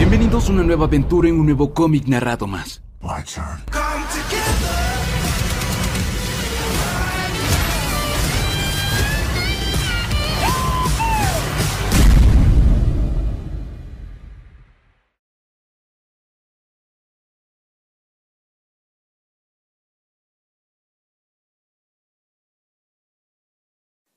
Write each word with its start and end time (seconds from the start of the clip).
Bienvenidos 0.00 0.48
a 0.48 0.52
una 0.52 0.62
nueva 0.62 0.86
aventura 0.86 1.28
en 1.28 1.38
un 1.38 1.44
nuevo 1.44 1.74
cómic 1.74 2.06
narrado 2.06 2.46
más. 2.46 2.82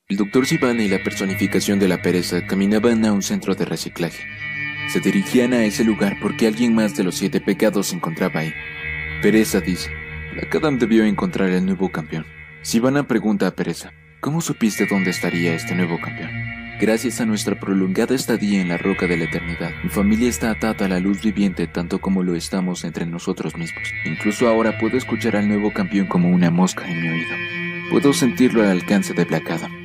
El 0.08 0.16
doctor 0.16 0.46
Sivana 0.46 0.82
y 0.82 0.88
la 0.88 1.04
personificación 1.04 1.78
de 1.78 1.88
la 1.88 2.00
pereza 2.00 2.46
caminaban 2.46 3.04
a 3.04 3.12
un 3.12 3.20
centro 3.20 3.54
de 3.54 3.66
reciclaje. 3.66 4.24
Se 4.88 5.00
dirigían 5.00 5.52
a 5.52 5.64
ese 5.64 5.84
lugar 5.84 6.16
porque 6.20 6.46
alguien 6.46 6.74
más 6.74 6.96
de 6.96 7.04
los 7.04 7.16
siete 7.16 7.40
pecados 7.40 7.88
se 7.88 7.96
encontraba 7.96 8.40
ahí. 8.40 8.52
Pereza 9.22 9.60
dice, 9.60 9.90
la 10.36 10.48
Kadam 10.48 10.78
debió 10.78 11.04
encontrar 11.04 11.50
el 11.50 11.64
nuevo 11.64 11.90
campeón. 11.90 12.26
Sivana 12.62 13.06
pregunta 13.06 13.46
a 13.46 13.54
Pereza, 13.54 13.92
¿cómo 14.20 14.40
supiste 14.40 14.86
dónde 14.86 15.10
estaría 15.10 15.54
este 15.54 15.74
nuevo 15.74 16.00
campeón? 16.00 16.30
Gracias 16.80 17.20
a 17.20 17.26
nuestra 17.26 17.58
prolongada 17.58 18.14
estadía 18.14 18.60
en 18.60 18.68
la 18.68 18.78
roca 18.78 19.06
de 19.06 19.16
la 19.16 19.24
eternidad, 19.24 19.70
mi 19.82 19.90
familia 19.90 20.28
está 20.28 20.50
atada 20.50 20.86
a 20.86 20.88
la 20.88 21.00
luz 21.00 21.22
viviente 21.22 21.66
tanto 21.66 22.00
como 22.00 22.22
lo 22.22 22.34
estamos 22.34 22.84
entre 22.84 23.06
nosotros 23.06 23.56
mismos. 23.56 23.84
Incluso 24.04 24.48
ahora 24.48 24.78
puedo 24.78 24.96
escuchar 24.96 25.36
al 25.36 25.48
nuevo 25.48 25.72
campeón 25.72 26.06
como 26.06 26.30
una 26.30 26.50
mosca 26.50 26.88
en 26.88 27.00
mi 27.00 27.08
oído. 27.08 27.36
Puedo 27.90 28.12
sentirlo 28.12 28.62
al 28.62 28.70
alcance 28.70 29.14
de 29.14 29.24
Black 29.24 29.50
Adam 29.50 29.84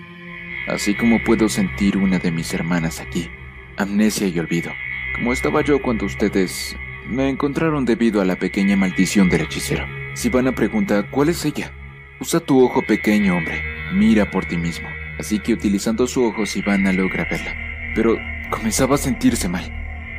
así 0.70 0.94
como 0.94 1.22
puedo 1.24 1.50
sentir 1.50 1.98
una 1.98 2.20
de 2.20 2.32
mis 2.32 2.54
hermanas 2.54 3.00
aquí, 3.00 3.30
amnesia 3.78 4.28
y 4.28 4.40
olvido, 4.40 4.72
como 5.20 5.34
estaba 5.34 5.62
yo 5.62 5.82
cuando 5.82 6.06
ustedes 6.06 6.78
me 7.06 7.28
encontraron 7.28 7.84
debido 7.84 8.22
a 8.22 8.26
la 8.26 8.38
pequeña 8.38 8.78
maldición 8.78 9.28
del 9.28 9.42
hechicero. 9.42 9.86
Sivana 10.14 10.56
pregunta, 10.56 11.04
¿cuál 11.12 11.28
es 11.28 11.44
ella? 11.44 11.74
Usa 12.22 12.40
tu 12.40 12.64
ojo 12.64 12.82
pequeño, 12.88 13.36
hombre, 13.36 13.62
mira 13.94 14.32
por 14.32 14.46
ti 14.46 14.56
mismo. 14.56 14.88
Así 15.20 15.40
que 15.40 15.54
utilizando 15.54 16.08
su 16.08 16.24
ojo, 16.24 16.46
Sivana 16.46 16.94
logra 16.94 17.26
verla. 17.30 17.54
Pero 17.96 18.18
comenzaba 18.50 18.96
a 18.96 18.98
sentirse 18.98 19.50
mal. 19.50 19.66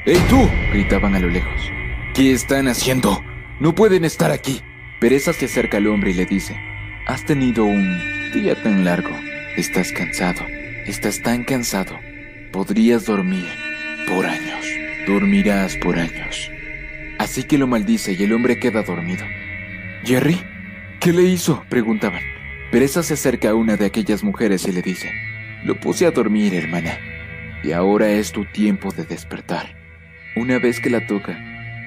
¡Ey 0.05 0.19
tú! 0.29 0.39
gritaban 0.71 1.15
a 1.15 1.21
lo 1.21 1.29
lejos. 1.29 1.73
¿Qué 2.13 2.33
están 2.33 2.69
haciendo? 2.69 3.25
No 3.59 3.75
pueden 3.75 4.05
estar 4.05 4.31
aquí. 4.31 4.61
Pereza 5.01 5.33
se 5.33 5.47
acerca 5.47 5.79
al 5.79 5.87
hombre 5.87 6.11
y 6.11 6.15
le 6.15 6.27
dice, 6.27 6.61
Has 7.07 7.25
tenido 7.25 7.65
un 7.65 7.99
día 8.35 8.63
tan 8.63 8.85
largo. 8.85 9.17
Estás 9.57 9.93
cansado. 9.93 10.43
Estás 10.85 11.23
tan 11.23 11.45
cansado. 11.45 11.99
Podrías 12.53 13.07
dormir 13.07 13.49
por 14.07 14.27
años. 14.27 14.80
Dormirás 15.07 15.77
por 15.77 15.99
años. 15.99 16.51
Así 17.19 17.45
que 17.45 17.59
lo 17.59 17.67
maldice 17.67 18.17
y 18.19 18.23
el 18.23 18.33
hombre 18.33 18.59
queda 18.59 18.83
dormido. 18.83 19.25
¿Jerry? 20.05 20.41
¿Qué 21.01 21.13
le 21.13 21.23
hizo? 21.25 21.65
preguntaban. 21.69 22.23
Pereza 22.71 23.03
se 23.03 23.15
acerca 23.15 23.51
a 23.51 23.55
una 23.55 23.77
de 23.77 23.87
aquellas 23.87 24.23
mujeres 24.23 24.67
y 24.69 24.73
le 24.73 24.83
dice, 24.83 25.11
Lo 25.65 25.81
puse 25.81 26.07
a 26.07 26.13
dormir, 26.13 26.55
hermana, 26.55 26.99
y 27.63 27.73
ahora 27.73 28.11
es 28.11 28.33
tu 28.33 28.45
tiempo 28.45 28.93
de 28.93 29.05
despertar. 29.05 29.75
Una 30.37 30.59
vez 30.59 30.81
que 30.81 30.91
la 30.91 31.07
toca, 31.07 31.39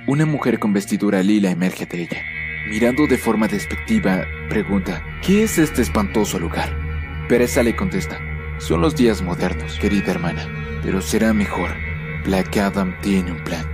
una 0.06 0.26
mujer 0.26 0.60
con 0.60 0.74
vestidura 0.74 1.24
lila 1.24 1.52
emerge 1.52 1.86
de 1.86 2.02
ella. 2.02 2.22
Mirando 2.70 3.08
de 3.08 3.18
forma 3.18 3.48
despectiva, 3.48 4.26
pregunta, 4.50 5.04
¿qué 5.22 5.44
es 5.44 5.58
este 5.58 5.82
espantoso 5.82 6.40
lugar? 6.40 6.70
Pereza 7.30 7.64
le 7.64 7.76
contesta, 7.76 8.20
son 8.58 8.82
los 8.82 8.96
días 8.96 9.22
modernos, 9.22 9.80
querida 9.80 10.12
hermana, 10.12 10.48
pero 10.84 11.02
será 11.02 11.34
mejor. 11.34 11.72
Black 12.26 12.58
Adam 12.58 12.94
tiene 13.02 13.32
un 13.32 13.44
plan. 13.44 13.66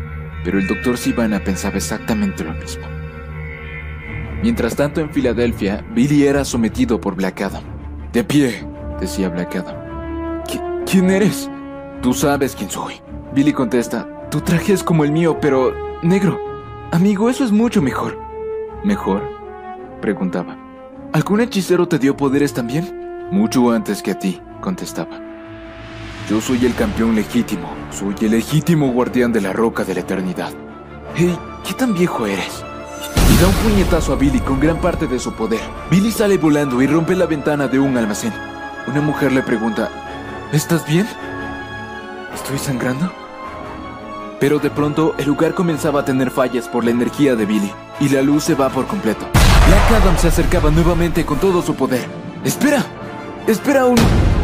Pero 0.43 0.59
el 0.59 0.67
doctor 0.67 0.97
Sivana 0.97 1.43
pensaba 1.43 1.75
exactamente 1.75 2.43
lo 2.43 2.53
mismo. 2.53 2.87
Mientras 4.41 4.75
tanto, 4.75 5.01
en 5.01 5.09
Filadelfia, 5.09 5.85
Billy 5.93 6.25
era 6.25 6.45
sometido 6.45 6.99
por 6.99 7.15
Black 7.15 7.41
Adam. 7.41 7.63
De 8.13 8.23
pie, 8.23 8.65
decía 8.99 9.29
Black 9.29 9.55
Adam. 9.55 9.75
¿Quién 10.89 11.11
eres? 11.11 11.49
Tú 12.01 12.13
sabes 12.13 12.55
quién 12.55 12.71
soy. 12.71 12.95
Billy 13.35 13.53
contesta, 13.53 14.07
tu 14.31 14.41
traje 14.41 14.73
es 14.73 14.83
como 14.83 15.03
el 15.03 15.11
mío, 15.11 15.37
pero 15.39 15.71
negro. 16.01 16.39
Amigo, 16.91 17.29
eso 17.29 17.43
es 17.43 17.51
mucho 17.51 17.81
mejor. 17.81 18.17
¿Mejor? 18.83 19.21
Preguntaba. 20.01 20.57
¿Algún 21.13 21.41
hechicero 21.41 21.87
te 21.87 21.99
dio 21.99 22.17
poderes 22.17 22.53
también? 22.53 23.27
Mucho 23.31 23.69
antes 23.71 24.01
que 24.01 24.11
a 24.11 24.19
ti, 24.19 24.41
contestaba. 24.61 25.19
Yo 26.29 26.39
soy 26.39 26.63
el 26.63 26.75
campeón 26.75 27.15
legítimo, 27.15 27.73
soy 27.89 28.13
el 28.21 28.31
legítimo 28.31 28.91
guardián 28.91 29.33
de 29.33 29.41
la 29.41 29.51
roca 29.51 29.83
de 29.83 29.95
la 29.95 30.01
eternidad. 30.01 30.51
Hey, 31.15 31.35
¿qué 31.65 31.73
tan 31.73 31.95
viejo 31.95 32.27
eres? 32.27 32.63
Y 33.33 33.41
da 33.41 33.47
un 33.47 33.53
puñetazo 33.55 34.13
a 34.13 34.15
Billy 34.15 34.39
con 34.39 34.59
gran 34.59 34.79
parte 34.79 35.07
de 35.07 35.17
su 35.17 35.33
poder. 35.33 35.59
Billy 35.89 36.11
sale 36.11 36.37
volando 36.37 36.83
y 36.83 36.87
rompe 36.87 37.15
la 37.15 37.25
ventana 37.25 37.67
de 37.67 37.79
un 37.79 37.97
almacén. 37.97 38.31
Una 38.85 39.01
mujer 39.01 39.31
le 39.31 39.41
pregunta, 39.41 39.89
¿estás 40.53 40.85
bien? 40.85 41.07
¿Estoy 42.35 42.59
sangrando? 42.59 43.11
Pero 44.39 44.59
de 44.59 44.69
pronto 44.69 45.15
el 45.17 45.25
lugar 45.25 45.55
comenzaba 45.55 46.01
a 46.01 46.05
tener 46.05 46.29
fallas 46.29 46.67
por 46.67 46.85
la 46.85 46.91
energía 46.91 47.35
de 47.35 47.47
Billy 47.47 47.71
y 47.99 48.09
la 48.09 48.21
luz 48.21 48.43
se 48.43 48.53
va 48.53 48.69
por 48.69 48.85
completo. 48.85 49.25
Black 49.65 50.03
Adam 50.03 50.15
se 50.19 50.27
acercaba 50.27 50.69
nuevamente 50.69 51.25
con 51.25 51.39
todo 51.39 51.63
su 51.63 51.73
poder. 51.73 52.07
¡Espera! 52.43 52.85
Espera 53.47 53.87
un... 53.87 53.97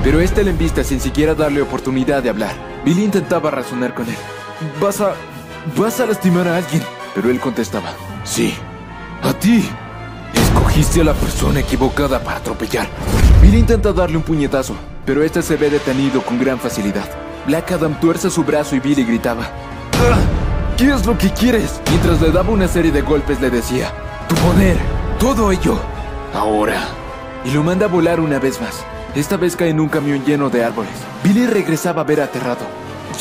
Pero 0.05 0.21
este 0.21 0.43
le 0.43 0.51
embista 0.51 0.83
sin 0.83 1.01
siquiera 1.01 1.33
darle 1.33 1.63
oportunidad 1.63 2.21
de 2.21 2.29
hablar. 2.29 2.53
Billy 2.85 3.03
intentaba 3.03 3.49
razonar 3.49 3.95
con 3.95 4.07
él. 4.07 4.15
Vas 4.79 5.01
a... 5.01 5.15
Vas 5.75 5.99
a 5.99 6.05
lastimar 6.05 6.47
a 6.47 6.57
alguien. 6.57 6.83
Pero 7.15 7.31
él 7.31 7.39
contestaba. 7.39 7.91
Sí. 8.23 8.53
A 9.23 9.33
ti. 9.33 9.67
Escogiste 10.31 11.01
a 11.01 11.05
la 11.05 11.15
persona 11.15 11.61
equivocada 11.61 12.23
para 12.23 12.37
atropellar. 12.37 12.87
Billy 13.41 13.57
intenta 13.57 13.93
darle 13.93 14.17
un 14.17 14.21
puñetazo, 14.21 14.75
pero 15.07 15.23
este 15.23 15.41
se 15.41 15.55
ve 15.55 15.71
detenido 15.71 16.21
con 16.21 16.37
gran 16.39 16.59
facilidad. 16.59 17.09
Black 17.47 17.71
Adam 17.71 17.99
tuerce 17.99 18.29
su 18.29 18.43
brazo 18.43 18.75
y 18.75 18.81
Billy 18.81 19.05
gritaba. 19.05 19.45
¡Ah! 19.93 20.19
¿Qué 20.77 20.93
es 20.93 21.03
lo 21.07 21.17
que 21.17 21.31
quieres? 21.31 21.81
Mientras 21.89 22.21
le 22.21 22.29
daba 22.29 22.51
una 22.51 22.67
serie 22.67 22.91
de 22.91 23.01
golpes 23.01 23.41
le 23.41 23.49
decía. 23.49 23.91
Tu 24.29 24.35
poder. 24.35 24.77
Todo 25.17 25.51
ello. 25.51 25.79
Ahora. 26.31 26.89
Y 27.43 27.49
lo 27.49 27.63
manda 27.63 27.87
a 27.87 27.89
volar 27.89 28.19
una 28.19 28.37
vez 28.37 28.61
más. 28.61 28.85
Esta 29.15 29.37
vez 29.37 29.55
cae 29.55 29.69
en 29.69 29.79
un 29.79 29.87
camión 29.87 30.25
lleno 30.25 30.49
de 30.49 30.65
árboles. 30.65 30.91
Billy 31.23 31.47
regresaba 31.47 32.01
a 32.01 32.03
ver 32.03 32.19
aterrado. 32.19 32.65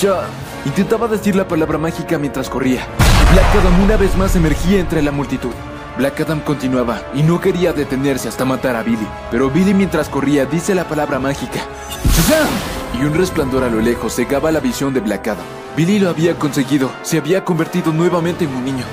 Ya. 0.00 0.22
Intentaba 0.65 1.06
decir 1.06 1.37
la 1.37 1.47
palabra 1.47 1.78
mágica 1.78 2.19
mientras 2.19 2.50
corría. 2.50 2.84
Black 3.32 3.55
Adam 3.60 3.84
una 3.84 3.97
vez 3.97 4.16
más 4.16 4.34
emergía 4.34 4.81
entre 4.81 5.03
la 5.03 5.12
multitud. 5.12 5.53
Black 5.97 6.21
Adam 6.22 6.41
continuaba 6.41 7.00
y 7.15 7.22
no 7.22 7.41
quería 7.41 7.72
detenerse 7.72 8.28
hasta 8.28 8.44
matar 8.44 8.75
a 8.75 8.82
Billy. 8.82 9.06
Pero 9.31 9.50
Billy 9.50 9.72
mientras 9.72 10.09
corría 10.09 10.47
dice 10.47 10.75
la 10.75 10.88
palabra 10.88 11.21
mágica. 11.21 11.60
Y 13.00 13.05
un 13.05 13.15
resplandor 13.15 13.62
a 13.62 13.69
lo 13.69 13.81
lejos 13.81 14.16
cegaba 14.16 14.50
la 14.50 14.59
visión 14.59 14.94
de 14.94 15.00
Black 15.00 15.28
Adam. 15.28 15.44
Billy 15.76 16.00
lo 16.00 16.11
había 16.11 16.34
conseguido, 16.37 16.91
se 17.03 17.19
había 17.19 17.44
convertido 17.44 17.93
nuevamente 17.93 18.47
en 18.47 18.55
un 18.55 18.65
niño. 18.65 18.84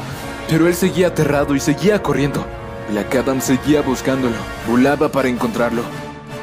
Pero 0.50 0.68
él 0.68 0.75
seguía 0.75 1.07
aterrado 1.07 1.56
y 1.56 1.59
seguía 1.59 2.03
corriendo. 2.03 2.45
Black 2.91 3.16
Adam 3.16 3.41
seguía 3.41 3.81
buscándolo, 3.81 4.35
volaba 4.68 5.09
para 5.09 5.29
encontrarlo. 5.29 5.81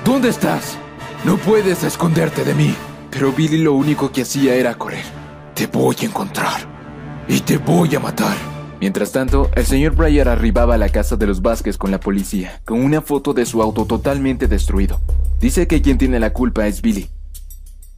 ¿Dónde 0.09 0.31
estás? 0.31 0.79
No 1.27 1.37
puedes 1.37 1.85
esconderte 1.85 2.43
de 2.43 2.55
mí. 2.55 2.75
Pero 3.11 3.31
Billy 3.31 3.59
lo 3.59 3.75
único 3.75 4.11
que 4.11 4.23
hacía 4.23 4.55
era 4.55 4.75
correr. 4.75 5.05
Te 5.55 5.67
voy 5.67 5.95
a 6.01 6.05
encontrar. 6.07 6.63
Y 7.29 7.41
te 7.41 7.59
voy 7.59 7.95
a 7.95 8.01
matar. 8.01 8.35
Mientras 8.81 9.13
tanto, 9.13 9.51
el 9.55 9.67
señor 9.67 9.95
Breyer 9.95 10.31
arribaba 10.31 10.77
a 10.77 10.79
la 10.79 10.89
casa 10.89 11.17
de 11.17 11.27
los 11.27 11.43
Vázquez 11.43 11.77
con 11.77 11.91
la 11.91 12.01
policía, 12.01 12.63
con 12.65 12.83
una 12.83 13.03
foto 13.03 13.35
de 13.35 13.45
su 13.45 13.61
auto 13.61 13.85
totalmente 13.85 14.47
destruido. 14.47 14.99
Dice 15.41 15.67
que 15.67 15.83
quien 15.83 15.99
tiene 15.99 16.19
la 16.19 16.33
culpa 16.33 16.67
es 16.67 16.81
Billy. 16.81 17.11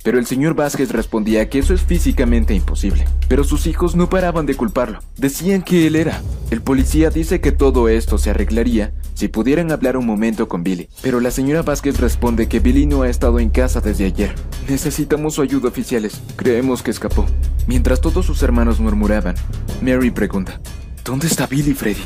Pero 0.03 0.19
el 0.19 0.27
señor 0.27 0.55
Vázquez 0.55 0.91
respondía 0.93 1.49
que 1.49 1.59
eso 1.59 1.75
es 1.75 1.83
físicamente 1.83 2.55
imposible. 2.55 3.05
Pero 3.29 3.45
sus 3.45 3.67
hijos 3.67 3.95
no 3.97 4.09
paraban 4.09 4.47
de 4.47 4.55
culparlo. 4.55 5.01
Decían 5.17 5.63
que 5.63 5.87
él 5.87 5.97
era. 5.97 6.23
El 6.51 6.63
policía 6.63 7.11
dice 7.11 7.41
que 7.41 7.53
todo 7.53 7.89
esto 7.89 8.17
se 8.17 8.31
arreglaría 8.31 8.93
si 9.15 9.29
pudieran 9.29 9.71
hablar 9.73 9.97
un 9.97 10.07
momento 10.07 10.49
con 10.49 10.63
Billy. 10.63 10.89
Pero 11.03 11.21
la 11.21 11.31
señora 11.31 11.63
Vázquez 11.63 12.01
responde 12.01 12.49
que 12.49 12.61
Billy 12.61 12.87
no 12.87 13.03
ha 13.03 13.11
estado 13.11 13.39
en 13.39 13.51
casa 13.51 13.81
desde 13.81 14.07
ayer. 14.07 14.35
Necesitamos 14.69 15.35
su 15.35 15.43
ayuda, 15.43 15.69
oficiales. 15.69 16.21
Creemos 16.37 16.83
que 16.83 16.91
escapó. 16.91 17.27
Mientras 17.67 18.01
todos 18.01 18.25
sus 18.25 18.43
hermanos 18.43 18.81
murmuraban, 18.81 19.35
Mary 19.83 20.11
pregunta, 20.11 20.61
¿Dónde 21.05 21.27
está 21.27 21.47
Billy, 21.47 21.75
Freddy? 21.75 22.03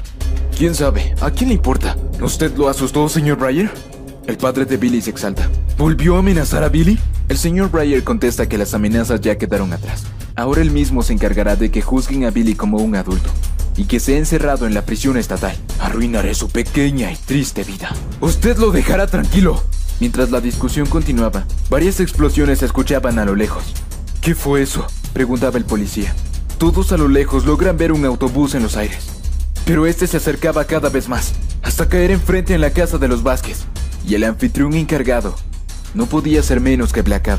¿Quién 0.56 0.74
sabe? 0.74 1.14
¿A 1.20 1.30
quién 1.30 1.48
le 1.48 1.54
importa? 1.56 1.96
¿Usted 2.20 2.56
lo 2.56 2.68
asustó, 2.68 3.08
señor 3.08 3.38
Breyer? 3.38 3.70
El 4.26 4.38
padre 4.38 4.64
de 4.64 4.78
Billy 4.78 5.02
se 5.02 5.10
exalta. 5.10 5.50
¿Volvió 5.76 6.16
a 6.16 6.20
amenazar 6.20 6.64
a 6.64 6.70
Billy? 6.70 6.98
El 7.28 7.36
señor 7.36 7.70
Breyer 7.70 8.04
contesta 8.04 8.48
que 8.48 8.56
las 8.56 8.72
amenazas 8.72 9.20
ya 9.20 9.36
quedaron 9.36 9.72
atrás. 9.74 10.04
Ahora 10.34 10.62
él 10.62 10.70
mismo 10.70 11.02
se 11.02 11.12
encargará 11.12 11.56
de 11.56 11.70
que 11.70 11.82
juzguen 11.82 12.24
a 12.24 12.30
Billy 12.30 12.54
como 12.54 12.78
un 12.78 12.96
adulto 12.96 13.30
y 13.76 13.84
que 13.84 14.00
se 14.00 14.16
encerrado 14.16 14.66
en 14.66 14.72
la 14.72 14.82
prisión 14.82 15.18
estatal. 15.18 15.54
Arruinaré 15.78 16.34
su 16.34 16.48
pequeña 16.48 17.12
y 17.12 17.16
triste 17.16 17.64
vida. 17.64 17.94
Usted 18.20 18.56
lo 18.56 18.70
dejará 18.70 19.06
tranquilo. 19.06 19.62
Mientras 20.00 20.30
la 20.30 20.40
discusión 20.40 20.86
continuaba, 20.86 21.44
varias 21.68 22.00
explosiones 22.00 22.60
se 22.60 22.66
escuchaban 22.66 23.18
a 23.18 23.26
lo 23.26 23.34
lejos. 23.34 23.64
¿Qué 24.22 24.34
fue 24.34 24.62
eso? 24.62 24.86
preguntaba 25.12 25.58
el 25.58 25.64
policía. 25.64 26.14
Todos 26.58 26.92
a 26.92 26.96
lo 26.96 27.08
lejos 27.08 27.44
logran 27.44 27.76
ver 27.76 27.92
un 27.92 28.06
autobús 28.06 28.54
en 28.54 28.62
los 28.62 28.76
aires. 28.76 29.06
Pero 29.66 29.86
este 29.86 30.06
se 30.06 30.16
acercaba 30.16 30.64
cada 30.64 30.88
vez 30.88 31.08
más, 31.08 31.34
hasta 31.62 31.88
caer 31.88 32.10
enfrente 32.10 32.54
en 32.54 32.60
la 32.60 32.70
casa 32.70 32.96
de 32.98 33.08
los 33.08 33.22
Vázquez. 33.22 33.64
Y 34.06 34.14
el 34.14 34.24
anfitrión 34.24 34.74
encargado 34.74 35.34
no 35.94 36.06
podía 36.06 36.42
ser 36.42 36.60
menos 36.60 36.92
que 36.92 37.02
Black. 37.02 37.30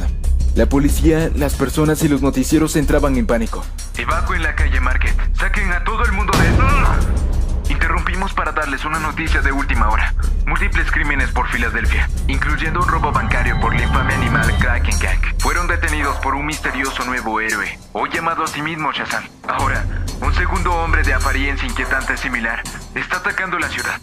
La 0.56 0.67
policía, 0.67 1.29
las 1.35 1.56
personas 1.56 2.01
y 2.03 2.07
los 2.07 2.21
noticieros 2.21 2.75
entraban 2.75 3.17
en 3.17 3.27
pánico. 3.27 3.65
en 3.97 4.41
la 4.41 4.56
calle 4.56 4.79
Market. 4.79 5.15
Saquen 5.38 5.71
a 5.71 5.83
todo 5.83 6.03
el 6.06 6.13
mundo 6.13 6.31
de... 6.38 7.73
Interrumpimos 7.73 8.33
para 8.33 8.51
darles 8.51 8.85
una 8.85 9.00
noticia 9.00 9.41
de 9.41 9.51
última 9.51 9.89
hora. 9.89 10.13
Múltiples 10.45 10.89
crímenes 10.91 11.31
por 11.31 11.47
Filadelfia, 11.50 12.09
incluyendo 12.27 12.79
un 12.79 12.88
robo 12.88 13.11
bancario 13.11 13.59
por 13.59 13.75
la 13.75 13.83
infame 13.83 14.13
animal 14.13 14.57
Kraken 14.59 15.00
Gang, 15.00 15.39
fueron 15.39 15.68
detenidos 15.68 16.15
por 16.18 16.35
un 16.35 16.45
misterioso 16.45 17.03
nuevo 17.06 17.41
héroe, 17.41 17.77
hoy 17.94 18.09
llamado 18.13 18.44
a 18.44 18.47
sí 18.47 18.61
mismo 18.61 18.91
Shazam. 18.91 19.23
Ahora, 19.47 19.83
un 20.21 20.33
segundo 20.35 20.71
hombre 20.73 21.03
de 21.03 21.13
apariencia 21.13 21.68
inquietante 21.68 22.15
similar 22.18 22.61
está 22.94 23.18
atacando 23.18 23.57
la 23.57 23.69
ciudad. 23.69 24.00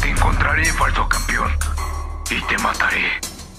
Te 0.00 0.10
encontraré, 0.10 0.64
falso 0.72 1.08
campeón, 1.08 1.50
y 2.30 2.44
te 2.46 2.58
mataré. 2.62 3.04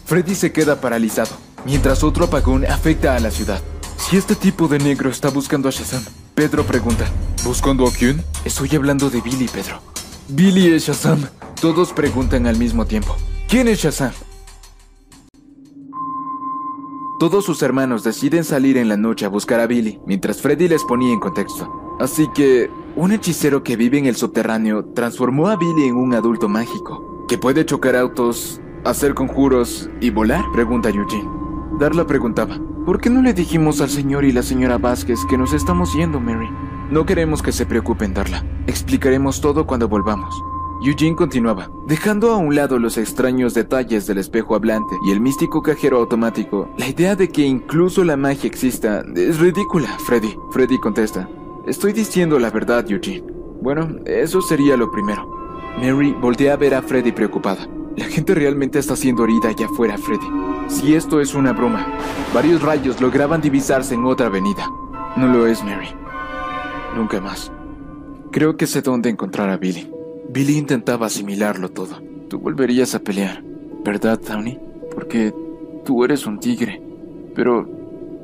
Freddy 0.06 0.36
se 0.36 0.52
queda 0.52 0.82
paralizado, 0.82 1.36
mientras 1.66 2.04
otro 2.04 2.26
apagón 2.26 2.66
afecta 2.66 3.16
a 3.16 3.20
la 3.20 3.32
ciudad. 3.32 3.62
Si 3.98 4.18
este 4.18 4.36
tipo 4.36 4.68
de 4.68 4.80
negro 4.80 5.10
está 5.10 5.30
buscando 5.30 5.68
a 5.68 5.72
Shazam, 5.72 6.04
Pedro 6.36 6.66
pregunta, 6.66 7.06
¿buscando 7.44 7.88
a 7.88 7.92
quién? 7.92 8.24
Estoy 8.46 8.76
hablando 8.76 9.10
de 9.10 9.22
Billy, 9.22 9.48
Pedro. 9.48 9.82
Billy 10.30 10.74
es 10.74 10.88
Shazam. 10.88 11.28
Todos 11.60 11.94
preguntan 11.94 12.46
al 12.48 12.58
mismo 12.58 12.86
tiempo. 12.86 13.16
¿Quién 13.48 13.68
es 13.68 13.80
Shazam? 13.80 14.12
Todos 17.20 17.46
sus 17.46 17.64
hermanos 17.64 18.04
deciden 18.04 18.44
salir 18.44 18.78
en 18.78 18.90
la 18.90 18.96
noche 18.96 19.26
a 19.26 19.30
buscar 19.30 19.60
a 19.60 19.66
Billy, 19.66 20.00
mientras 20.06 20.42
Freddy 20.42 20.68
les 20.68 20.84
ponía 20.84 21.12
en 21.12 21.20
contexto. 21.20 21.96
Así 22.00 22.28
que, 22.36 22.70
un 22.96 23.12
hechicero 23.12 23.64
que 23.64 23.76
vive 23.76 23.98
en 23.98 24.06
el 24.06 24.16
subterráneo 24.16 24.86
transformó 24.94 25.48
a 25.48 25.56
Billy 25.56 25.88
en 25.88 25.96
un 25.96 26.14
adulto 26.14 26.48
mágico, 26.48 27.17
que 27.28 27.38
puede 27.38 27.66
chocar 27.66 27.96
autos, 27.96 28.62
hacer 28.86 29.14
conjuros 29.14 29.90
y 30.02 30.10
volar, 30.10 30.44
pregunta 30.54 30.90
Eugene. 30.90 31.30
Darla 31.80 32.08
preguntaba, 32.08 32.58
¿Por 32.88 33.02
qué 33.02 33.10
no 33.10 33.22
le 33.22 33.34
dijimos 33.34 33.82
al 33.82 33.90
señor 33.90 34.24
y 34.24 34.32
la 34.32 34.42
señora 34.42 34.78
Vázquez 34.78 35.20
que 35.30 35.38
nos 35.38 35.52
estamos 35.52 35.94
yendo, 35.94 36.22
Mary? 36.22 36.50
No 36.90 37.06
queremos 37.06 37.44
que 37.44 37.52
se 37.52 37.66
preocupen, 37.66 38.14
Darla. 38.14 38.46
Explicaremos 38.66 39.42
todo 39.42 39.68
cuando 39.68 39.90
volvamos. 39.90 40.34
Eugene 40.82 41.18
continuaba, 41.18 41.70
dejando 41.86 42.32
a 42.32 42.38
un 42.38 42.56
lado 42.56 42.80
los 42.80 42.98
extraños 42.98 43.54
detalles 43.54 44.08
del 44.08 44.20
espejo 44.20 44.56
hablante 44.56 44.96
y 45.06 45.12
el 45.12 45.20
místico 45.20 45.62
cajero 45.62 45.98
automático. 45.98 46.70
La 46.78 46.88
idea 46.88 47.18
de 47.18 47.28
que 47.28 47.42
incluso 47.42 48.06
la 48.06 48.16
magia 48.16 48.48
exista 48.48 49.04
es 49.16 49.38
ridícula, 49.38 49.90
Freddy. 50.06 50.34
Freddy 50.52 50.78
contesta, 50.78 51.28
estoy 51.66 51.92
diciendo 51.92 52.40
la 52.40 52.52
verdad, 52.52 52.90
Eugene. 52.90 53.26
Bueno, 53.62 53.98
eso 54.06 54.42
sería 54.42 54.78
lo 54.78 54.90
primero. 54.90 55.37
Mary 55.78 56.12
voltea 56.12 56.54
a 56.54 56.58
ver 56.58 56.74
a 56.74 56.82
Freddy 56.82 57.12
preocupada. 57.12 57.68
La 57.96 58.06
gente 58.06 58.34
realmente 58.34 58.80
está 58.80 58.96
siendo 58.96 59.24
herida 59.24 59.50
allá 59.50 59.68
afuera, 59.68 59.98
Freddy. 59.98 60.26
Si 60.68 60.96
esto 60.96 61.22
es 61.22 61.36
una 61.36 61.54
broma, 61.54 61.86
varios 62.34 62.62
rayos 62.64 63.00
lograban 63.00 63.42
divisarse 63.42 63.94
en 63.94 64.06
otra 64.06 64.28
avenida. 64.28 64.68
No 65.16 65.28
lo 65.28 65.46
es, 65.46 65.64
Mary. 65.64 65.88
Nunca 66.96 67.22
más. 67.22 67.52
Creo 68.32 68.58
que 68.58 68.66
sé 68.66 68.82
dónde 68.82 69.10
encontrar 69.10 69.50
a 69.50 69.58
Billy. 69.58 69.92
Billy 70.30 70.58
intentaba 70.58 71.06
asimilarlo 71.06 71.70
todo. 71.70 72.02
Tú 72.28 72.40
volverías 72.40 72.94
a 72.96 73.00
pelear, 73.00 73.44
¿verdad, 73.86 74.20
Tony? 74.20 74.60
Porque 74.94 75.34
tú 75.86 76.04
eres 76.04 76.26
un 76.26 76.40
tigre. 76.40 76.82
Pero 77.36 77.68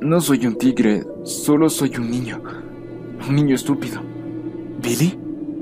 no 0.00 0.20
soy 0.20 0.46
un 0.46 0.56
tigre, 0.56 1.04
solo 1.22 1.70
soy 1.70 1.96
un 1.96 2.10
niño. 2.10 2.42
Un 3.28 3.34
niño 3.36 3.54
estúpido. 3.54 4.00
¿Billy? 4.82 5.18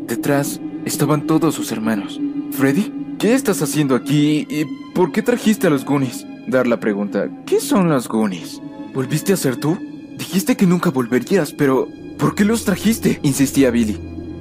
Detrás 0.07 0.61
estaban 0.85 1.27
todos 1.27 1.55
sus 1.55 1.73
hermanos. 1.73 2.21
¿Freddy? 2.53 2.93
¿Qué 3.19 3.35
estás 3.35 3.63
haciendo 3.63 3.95
aquí 3.95 4.47
y 4.51 4.65
por 4.95 5.13
qué 5.13 5.23
trajiste 5.23 5.67
a 5.67 5.71
los 5.71 5.85
Goonies? 5.85 6.27
Dar 6.49 6.67
la 6.67 6.81
pregunta, 6.81 7.29
¿qué 7.47 7.61
son 7.61 7.89
los 7.89 8.09
Goonies? 8.09 8.61
¿Volviste 8.93 9.33
a 9.33 9.37
ser 9.37 9.57
tú? 9.57 9.79
Dijiste 10.19 10.57
que 10.57 10.67
nunca 10.67 10.91
volverías, 10.91 11.53
pero 11.53 11.89
¿por 12.19 12.35
qué 12.35 12.45
los 12.45 12.65
trajiste? 12.65 13.21
Insistía 13.23 13.71
Billy. 13.71 13.99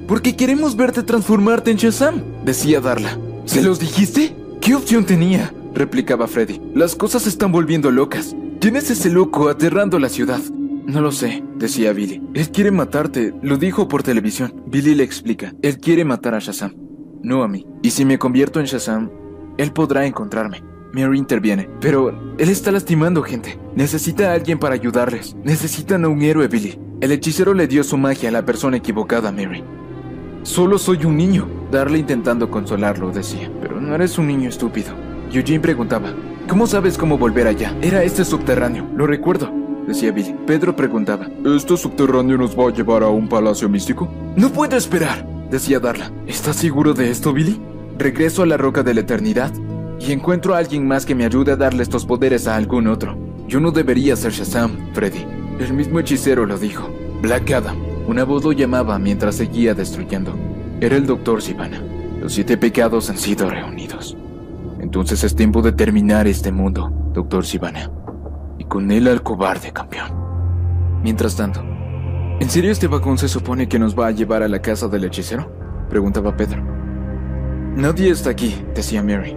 Porque 0.08 0.36
queremos 0.36 0.76
verte 0.76 1.02
transformarte 1.02 1.70
en 1.70 1.76
Shazam, 1.76 2.22
decía 2.44 2.80
Darla. 2.80 3.18
¿Se 3.44 3.62
los 3.62 3.78
dijiste? 3.78 4.34
¿Qué 4.60 4.74
opción 4.74 5.04
tenía? 5.04 5.52
replicaba 5.74 6.26
Freddy. 6.26 6.60
Las 6.74 6.94
cosas 6.94 7.26
están 7.26 7.52
volviendo 7.52 7.90
locas. 7.90 8.36
¿Quién 8.60 8.76
es 8.76 8.90
ese 8.90 9.10
loco 9.10 9.48
aterrando 9.48 9.98
la 9.98 10.08
ciudad? 10.08 10.40
No 10.86 11.00
lo 11.00 11.12
sé, 11.12 11.42
decía 11.56 11.92
Billy. 11.92 12.22
Él 12.34 12.50
quiere 12.50 12.70
matarte, 12.70 13.34
lo 13.42 13.56
dijo 13.56 13.88
por 13.88 14.02
televisión. 14.02 14.62
Billy 14.66 14.94
le 14.94 15.04
explica. 15.04 15.54
Él 15.62 15.78
quiere 15.78 16.04
matar 16.04 16.34
a 16.34 16.38
Shazam 16.38 16.82
no 17.22 17.42
a 17.42 17.48
mí. 17.48 17.66
Y 17.82 17.90
si 17.90 18.04
me 18.04 18.18
convierto 18.18 18.60
en 18.60 18.66
Shazam, 18.66 19.10
él 19.56 19.72
podrá 19.72 20.06
encontrarme. 20.06 20.62
Mary 20.92 21.18
interviene. 21.18 21.68
Pero 21.80 22.10
él 22.36 22.48
está 22.48 22.70
lastimando 22.70 23.22
gente. 23.22 23.58
Necesita 23.74 24.30
a 24.30 24.34
alguien 24.34 24.58
para 24.58 24.74
ayudarles. 24.74 25.34
Necesitan 25.42 26.04
a 26.04 26.08
un 26.08 26.22
héroe, 26.22 26.48
Billy. 26.48 26.78
El 27.00 27.12
hechicero 27.12 27.54
le 27.54 27.66
dio 27.66 27.82
su 27.82 27.96
magia 27.96 28.28
a 28.28 28.32
la 28.32 28.44
persona 28.44 28.76
equivocada, 28.76 29.32
Mary. 29.32 29.64
Solo 30.42 30.78
soy 30.78 31.04
un 31.04 31.16
niño. 31.16 31.48
Darle 31.70 31.98
intentando 31.98 32.50
consolarlo, 32.50 33.10
decía. 33.10 33.50
Pero 33.60 33.80
no 33.80 33.94
eres 33.94 34.18
un 34.18 34.26
niño 34.26 34.48
estúpido. 34.48 34.92
Eugene 35.32 35.60
preguntaba. 35.60 36.12
¿Cómo 36.48 36.66
sabes 36.66 36.98
cómo 36.98 37.16
volver 37.16 37.46
allá? 37.46 37.74
Era 37.80 38.02
este 38.02 38.24
subterráneo. 38.24 38.86
Lo 38.94 39.06
recuerdo. 39.06 39.61
Decía 39.86 40.12
Billy. 40.12 40.34
Pedro 40.46 40.74
preguntaba. 40.74 41.28
¿Este 41.44 41.76
subterráneo 41.76 42.38
nos 42.38 42.58
va 42.58 42.68
a 42.68 42.72
llevar 42.72 43.02
a 43.02 43.08
un 43.08 43.28
palacio 43.28 43.68
místico? 43.68 44.08
No 44.36 44.50
puedo 44.50 44.76
esperar 44.76 45.32
decía 45.52 45.78
Darla. 45.78 46.10
¿Estás 46.26 46.56
seguro 46.56 46.94
de 46.94 47.10
esto, 47.10 47.32
Billy? 47.32 47.60
Regreso 47.98 48.42
a 48.42 48.46
la 48.46 48.56
roca 48.56 48.82
de 48.82 48.94
la 48.94 49.00
eternidad 49.02 49.52
y 50.00 50.10
encuentro 50.10 50.54
a 50.54 50.58
alguien 50.58 50.88
más 50.88 51.04
que 51.04 51.14
me 51.14 51.26
ayude 51.26 51.52
a 51.52 51.56
darle 51.56 51.82
estos 51.82 52.06
poderes 52.06 52.48
a 52.48 52.56
algún 52.56 52.86
otro. 52.88 53.16
Yo 53.46 53.60
no 53.60 53.70
debería 53.70 54.16
ser 54.16 54.32
Shazam, 54.32 54.92
Freddy. 54.94 55.26
El 55.60 55.74
mismo 55.74 56.00
hechicero 56.00 56.46
lo 56.46 56.58
dijo. 56.58 56.88
Black 57.20 57.50
Adam. 57.52 57.76
Una 58.08 58.24
voz 58.24 58.42
lo 58.42 58.52
llamaba 58.52 58.98
mientras 58.98 59.36
seguía 59.36 59.74
destruyendo. 59.74 60.34
Era 60.80 60.96
el 60.96 61.06
doctor 61.06 61.42
Sivana. 61.42 61.82
Los 62.20 62.32
siete 62.32 62.56
pecados 62.56 63.10
han 63.10 63.18
sido 63.18 63.48
reunidos. 63.50 64.16
Entonces 64.80 65.22
es 65.22 65.36
tiempo 65.36 65.60
de 65.60 65.72
terminar 65.72 66.26
este 66.26 66.50
mundo, 66.50 66.90
doctor 67.12 67.44
Sivana. 67.44 67.90
Con 68.72 68.90
él 68.90 69.06
al 69.06 69.22
cobarde 69.22 69.70
campeón. 69.70 70.08
Mientras 71.02 71.36
tanto, 71.36 71.62
¿En 72.40 72.48
serio 72.48 72.72
este 72.72 72.86
vagón 72.86 73.18
se 73.18 73.28
supone 73.28 73.68
que 73.68 73.78
nos 73.78 73.94
va 73.94 74.06
a 74.06 74.12
llevar 74.12 74.42
a 74.42 74.48
la 74.48 74.62
casa 74.62 74.88
del 74.88 75.04
hechicero? 75.04 75.52
Preguntaba 75.90 76.34
Pedro. 76.38 76.62
Nadie 77.76 78.08
está 78.08 78.30
aquí, 78.30 78.64
decía 78.74 79.02
Mary. 79.02 79.36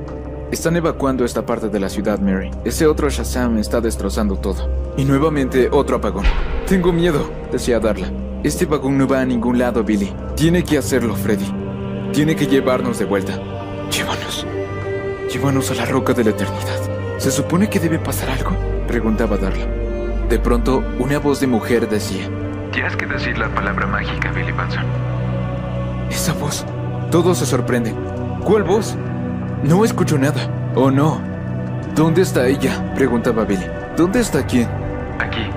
Están 0.54 0.78
evacuando 0.78 1.26
esta 1.26 1.46
parte 1.46 1.68
de 1.68 1.82
la 1.82 1.90
ciudad, 1.90 2.18
Mary. 2.20 2.50
Ese 2.64 2.88
otro 2.88 3.10
Shazam 3.10 3.58
está 3.58 3.82
destrozando 3.82 4.38
todo. 4.38 4.70
Y 4.96 5.04
nuevamente 5.04 5.68
otro 5.70 5.98
apagón. 5.98 6.24
Tengo 6.66 6.94
miedo, 6.94 7.30
decía 7.52 7.82
Darla. 7.82 8.10
Este 8.42 8.66
vagón 8.66 8.98
no 8.98 9.06
va 9.06 9.20
a 9.20 9.26
ningún 9.26 9.60
lado, 9.60 9.84
Billy. 9.84 10.16
Tiene 10.38 10.64
que 10.64 10.78
hacerlo, 10.78 11.14
Freddy. 11.14 11.52
Tiene 12.14 12.38
que 12.38 12.48
llevarnos 12.48 13.00
de 13.00 13.06
vuelta. 13.06 13.38
Llévanos. 13.92 14.48
Llévanos 15.30 15.72
a 15.72 15.74
la 15.74 15.86
roca 15.88 16.14
de 16.14 16.24
la 16.24 16.30
eternidad. 16.30 17.18
¿Se 17.18 17.32
supone 17.32 17.70
que 17.70 17.82
debe 17.82 18.00
pasar 18.00 18.30
algo? 18.30 18.75
Preguntaba 18.88 19.38
Darla. 19.38 19.66
De 20.30 20.40
pronto, 20.40 20.84
una 21.00 21.20
voz 21.20 21.40
de 21.40 21.48
mujer 21.48 21.88
decía, 21.90 22.30
Tienes 22.72 22.96
que 22.96 23.06
decir 23.06 23.38
la 23.38 23.48
palabra 23.50 23.88
mágica, 23.88 24.32
Billy 24.32 24.52
Batson. 24.52 24.84
Esa 26.10 26.34
voz. 26.34 26.66
Todos 27.10 27.38
se 27.38 27.46
sorprenden. 27.46 27.96
¿Cuál 28.44 28.64
voz? 28.64 28.98
No 29.64 29.86
escucho 29.86 30.18
nada. 30.18 30.50
¿O 30.76 30.92
no? 30.92 31.22
¿Dónde 31.96 32.22
está 32.22 32.48
ella? 32.48 32.94
Preguntaba 32.96 33.46
Billy. 33.46 33.66
¿Dónde 33.96 34.20
está 34.20 34.46
quién? 34.46 34.68
Aquí. 35.20 35.50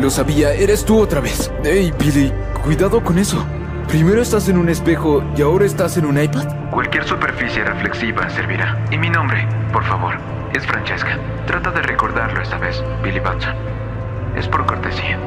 Lo 0.00 0.08
sabía, 0.10 0.52
eres 0.52 0.84
tú 0.84 0.98
otra 0.98 1.20
vez. 1.20 1.50
Hey, 1.62 1.92
Billy, 1.98 2.32
cuidado 2.64 3.02
con 3.02 3.18
eso. 3.18 3.44
Primero 3.88 4.22
estás 4.22 4.48
en 4.48 4.58
un 4.58 4.68
espejo 4.68 5.22
y 5.36 5.42
ahora 5.42 5.64
estás 5.66 5.96
en 5.96 6.06
un 6.06 6.20
iPad. 6.20 6.70
Cualquier 6.70 7.04
superficie 7.04 7.62
reflexiva 7.64 8.28
servirá. 8.30 8.82
Y 8.90 8.98
mi 8.98 9.08
nombre, 9.10 9.46
por 9.72 9.84
favor, 9.84 10.16
es 10.54 10.66
Francesca. 10.66 11.18
Trata 11.46 11.70
de 11.70 11.82
recordarlo 11.82 12.40
esta 12.42 12.58
vez, 12.58 12.82
Billy 13.02 13.20
Batson. 13.20 13.54
Es 14.36 14.48
por 14.48 14.66
cortesía. 14.66 15.18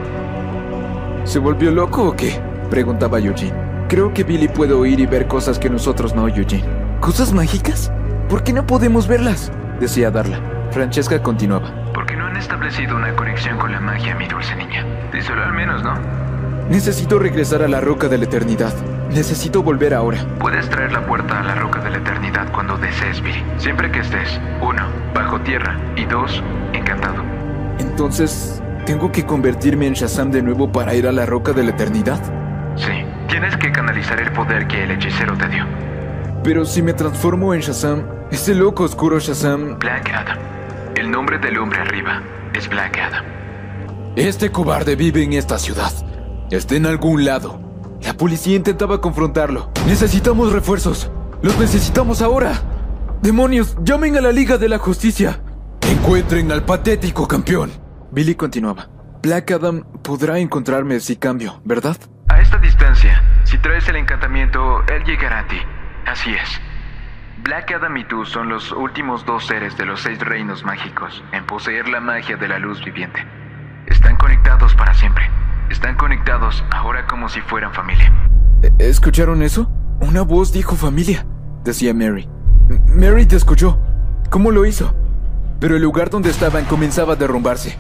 ¿Se 1.24 1.40
volvió 1.40 1.72
loco 1.72 2.10
o 2.10 2.16
qué? 2.16 2.40
Preguntaba 2.70 3.20
Eugene. 3.20 3.54
Creo 3.88 4.14
que 4.14 4.24
Billy 4.24 4.48
puede 4.48 4.74
oír 4.74 5.00
y 5.00 5.06
ver 5.06 5.28
cosas 5.28 5.58
que 5.58 5.70
nosotros 5.70 6.16
no, 6.16 6.28
Eugene. 6.28 6.64
¿Cosas 7.00 7.34
mágicas? 7.34 7.92
¿Por 8.30 8.44
qué 8.44 8.54
no 8.54 8.66
podemos 8.66 9.08
verlas? 9.08 9.52
Decía 9.80 10.12
Darla. 10.12 10.40
Francesca 10.72 11.22
continuaba. 11.22 11.72
Porque 11.94 12.16
no 12.16 12.28
han 12.28 12.38
establecido 12.38 12.96
una 12.96 13.16
conexión 13.16 13.58
con 13.58 13.72
la 13.72 13.80
magia, 13.80 14.16
mi 14.16 14.28
dulce 14.28 14.56
niña. 14.56 14.86
Díselo 15.12 15.44
al 15.44 15.54
menos, 15.54 15.84
¿no? 15.84 15.94
Necesito 16.70 17.18
regresar 17.18 17.64
a 17.64 17.68
la 17.68 17.82
roca 17.82 18.08
de 18.08 18.20
la 18.20 18.26
eternidad. 18.26 18.74
Necesito 19.10 19.64
volver 19.64 19.96
ahora. 19.96 20.20
Puedes 20.40 20.70
traer 20.70 20.92
la 20.92 21.04
puerta 21.08 21.40
a 21.40 21.44
la 21.44 21.56
roca 21.56 21.80
de 21.80 21.90
la 21.90 21.98
eternidad 21.98 22.52
cuando 22.52 22.78
desees, 22.78 23.22
Billy. 23.24 23.44
Siempre 23.58 23.92
que 23.92 24.02
estés, 24.02 24.40
uno, 24.62 24.86
bajo 25.30 25.44
tierra 25.44 25.78
y 25.96 26.06
dos, 26.06 26.42
encantado. 26.74 27.24
Entonces, 27.78 28.62
¿Tengo 28.86 29.12
que 29.12 29.24
convertirme 29.24 29.86
en 29.86 29.94
Shazam 29.94 30.32
de 30.32 30.42
nuevo 30.42 30.72
para 30.72 30.96
ir 30.96 31.06
a 31.06 31.12
la 31.12 31.28
roca 31.28 31.54
de 31.54 31.62
la 31.62 31.70
eternidad? 31.70 32.20
Sí, 32.76 33.06
tienes 33.28 33.56
que 33.58 33.72
canalizar 33.72 34.20
el 34.20 34.32
poder 34.32 34.68
que 34.68 34.84
el 34.84 34.92
hechicero 34.92 35.38
te 35.38 35.48
dio. 35.48 35.64
Pero 36.44 36.66
si 36.66 36.82
me 36.82 36.94
transformo 36.94 37.54
en 37.54 37.60
Shazam, 37.60 38.04
ese 38.32 38.56
loco 38.56 38.86
oscuro 38.86 39.20
Shazam... 39.20 39.78
Black 39.78 40.10
Adam. 40.12 40.40
El 40.96 41.12
nombre 41.12 41.38
del 41.38 41.60
hombre 41.60 41.82
arriba 41.82 42.24
es 42.56 42.68
Black 42.68 42.98
Adam. 42.98 43.26
Este 44.16 44.50
cobarde 44.50 44.96
vive 44.96 45.22
en 45.22 45.34
esta 45.34 45.60
ciudad. 45.60 45.92
Está 46.50 46.76
en 46.76 46.88
algún 46.88 47.26
lado. 47.26 47.62
La 48.02 48.16
policía 48.16 48.56
intentaba 48.56 49.02
confrontarlo. 49.02 49.70
Necesitamos 49.86 50.52
refuerzos. 50.52 51.12
Los 51.44 51.60
necesitamos 51.60 52.24
ahora. 52.24 52.60
Demonios, 53.22 53.76
llamen 53.84 54.16
a 54.18 54.22
la 54.22 54.32
Liga 54.32 54.58
de 54.58 54.70
la 54.70 54.78
Justicia. 54.78 55.42
Encuentren 55.82 56.52
al 56.52 56.64
patético 56.64 57.28
campeón. 57.28 57.72
Billy 58.12 58.36
continuaba. 58.36 58.88
Black 59.22 59.52
Adam 59.52 59.84
podrá 60.04 60.40
encontrarme 60.40 61.00
si 61.02 61.18
cambio, 61.18 61.62
¿verdad? 61.66 61.98
A 62.30 62.40
esta 62.40 62.58
distancia, 62.58 63.22
si 63.44 63.58
traes 63.58 63.88
el 63.90 63.98
encantamiento, 63.98 64.82
él 64.88 65.04
llegará 65.04 65.40
a 65.40 65.48
ti. 65.48 65.58
Así 66.06 66.32
es. 66.32 66.62
Black 67.44 67.72
Adam 67.72 67.98
y 67.98 68.06
tú 68.06 68.26
son 68.26 68.48
los 68.50 68.72
últimos 68.72 69.26
dos 69.26 69.46
seres 69.48 69.78
de 69.78 69.86
los 69.86 70.02
seis 70.02 70.20
reinos 70.20 70.64
mágicos 70.64 71.22
en 71.34 71.46
poseer 71.46 71.90
la 71.90 72.00
magia 72.00 72.38
de 72.38 72.48
la 72.48 72.60
luz 72.60 72.84
viviente. 72.84 73.20
Están 73.88 74.16
conectados 74.18 74.74
para 74.76 74.94
siempre. 74.94 75.30
Están 75.70 75.98
conectados 75.98 76.64
ahora 76.72 77.06
como 77.08 77.28
si 77.28 77.42
fueran 77.42 77.74
familia. 77.74 78.12
¿E- 78.64 78.72
¿Escucharon 78.80 79.42
eso? 79.42 79.70
Una 80.00 80.22
voz 80.22 80.54
dijo 80.54 80.76
familia, 80.76 81.26
decía 81.64 81.94
Mary. 81.94 82.28
Mary 83.00 83.26
te 83.26 83.38
escuchó. 83.38 83.80
¿Cómo 84.30 84.52
lo 84.52 84.66
hizo? 84.66 84.94
Pero 85.62 85.78
el 85.78 85.82
lugar 85.82 86.10
donde 86.10 86.30
estaban 86.30 86.66
comenzaba 86.66 87.14
a 87.14 87.16
derrumbarse. 87.16 87.78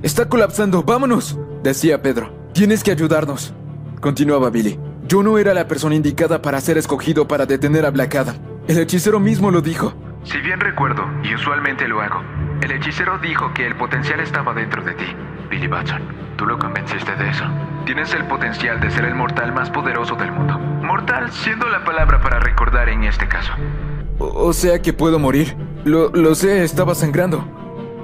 Está 0.00 0.28
colapsando, 0.28 0.84
vámonos, 0.84 1.36
decía 1.64 2.02
Pedro. 2.02 2.32
Tienes 2.52 2.84
que 2.84 2.92
ayudarnos. 2.92 3.52
Continuaba 4.00 4.48
Billy. 4.48 4.78
Yo 5.08 5.24
no 5.24 5.38
era 5.38 5.54
la 5.54 5.66
persona 5.66 5.96
indicada 5.96 6.40
para 6.40 6.60
ser 6.60 6.78
escogido 6.78 7.26
para 7.26 7.46
detener 7.46 7.84
a 7.84 7.90
Black 7.90 8.14
Adam. 8.14 8.36
El 8.68 8.78
hechicero 8.78 9.18
mismo 9.18 9.50
lo 9.50 9.60
dijo. 9.60 9.92
Si 10.22 10.38
bien 10.38 10.60
recuerdo, 10.60 11.04
y 11.24 11.34
usualmente 11.34 11.88
lo 11.88 12.00
hago, 12.00 12.22
el 12.62 12.70
hechicero 12.70 13.18
dijo 13.18 13.52
que 13.52 13.66
el 13.66 13.74
potencial 13.74 14.20
estaba 14.20 14.54
dentro 14.54 14.84
de 14.84 14.94
ti, 14.94 15.06
Billy 15.50 15.66
Batson. 15.66 16.02
Tú 16.36 16.46
lo 16.46 16.60
convenciste 16.60 17.16
de 17.16 17.28
eso. 17.28 17.44
Tienes 17.86 18.14
el 18.14 18.24
potencial 18.26 18.80
de 18.80 18.90
ser 18.92 19.04
el 19.04 19.16
mortal 19.16 19.52
más 19.52 19.68
poderoso 19.68 20.14
del 20.14 20.30
mundo. 20.30 20.56
Mortal 20.58 21.32
siendo 21.32 21.68
la 21.68 21.84
palabra 21.84 22.20
para 22.20 22.38
recordar 22.38 22.88
en 22.88 23.02
este 23.02 23.26
caso. 23.26 23.52
O, 24.20 24.48
o 24.48 24.52
sea 24.52 24.80
que 24.80 24.92
puedo 24.92 25.18
morir. 25.18 25.56
Lo, 25.84 26.10
lo 26.10 26.34
sé, 26.34 26.62
estaba 26.62 26.94
sangrando. 26.94 27.42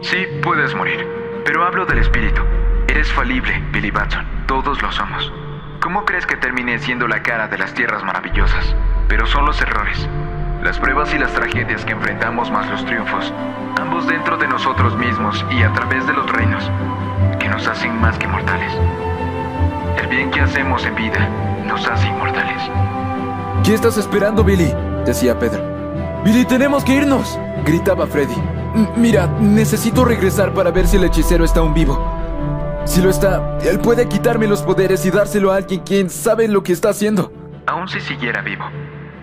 Sí, 0.01 0.27
puedes 0.43 0.75
morir. 0.75 1.07
Pero 1.45 1.65
hablo 1.65 1.87
del 1.87 1.99
espíritu. 1.99 2.43
Eres 2.89 3.13
falible, 3.13 3.63
Billy 3.73 3.91
Batson. 3.91 4.25
Todos 4.47 4.81
lo 4.83 4.91
somos. 4.91 5.33
¿Cómo 5.81 6.05
crees 6.05 6.27
que 6.27 6.37
terminé 6.37 6.79
siendo 6.79 7.07
la 7.07 7.23
cara 7.23 7.47
de 7.49 7.59
las 7.59 7.75
tierras 7.75 8.03
maravillosas? 8.03 8.75
Pero 9.09 9.27
son 9.27 9.47
los 9.47 9.61
errores. 9.61 10.09
Las 10.63 10.79
pruebas 10.79 11.15
y 11.15 11.19
las 11.19 11.33
tragedias 11.33 11.85
que 11.85 11.93
enfrentamos 11.93 12.51
más 12.51 12.69
los 12.71 12.85
triunfos. 12.87 13.33
Ambos 13.81 14.07
dentro 14.09 14.37
de 14.39 14.49
nosotros 14.49 14.97
mismos 14.97 15.45
y 15.51 15.63
a 15.63 15.73
través 15.73 16.07
de 16.07 16.13
los 16.15 16.31
reinos. 16.33 16.71
Que 17.39 17.49
nos 17.49 17.67
hacen 17.69 18.01
más 18.01 18.19
que 18.19 18.27
mortales. 18.27 18.73
El 20.03 20.09
bien 20.09 20.31
que 20.31 20.41
hacemos 20.41 20.85
en 20.85 20.95
vida 20.95 21.29
nos 21.67 21.87
hace 21.87 22.09
inmortales. 22.09 22.63
¿Qué 23.65 23.75
estás 23.75 23.97
esperando, 23.99 24.43
Billy? 24.43 24.73
decía 25.05 25.39
Pedro. 25.39 25.76
Billy, 26.27 26.45
tenemos 26.45 26.83
que 26.83 26.93
irnos, 26.95 27.39
gritaba 27.65 28.05
Freddy. 28.05 28.35
"M- 28.75 28.89
Mira, 28.97 29.29
necesito 29.39 30.05
regresar 30.05 30.53
para 30.53 30.73
ver 30.73 30.89
si 30.89 30.97
el 30.97 31.05
hechicero 31.05 31.45
está 31.45 31.61
aún 31.61 31.73
vivo. 31.73 31.97
Si 32.85 33.01
lo 33.01 33.11
está, 33.11 33.59
él 33.63 33.79
puede 33.79 34.09
quitarme 34.09 34.49
los 34.49 34.61
poderes 34.63 35.07
y 35.07 35.11
dárselo 35.13 35.53
a 35.53 35.57
alguien 35.59 35.83
quien 35.85 36.11
sabe 36.11 36.49
lo 36.49 36.65
que 36.65 36.73
está 36.73 36.89
haciendo. 36.89 37.33
Aun 37.69 37.87
si 37.89 38.01
siguiera 38.01 38.43
vivo, 38.43 38.65